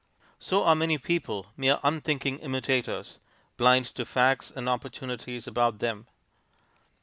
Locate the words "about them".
5.45-6.07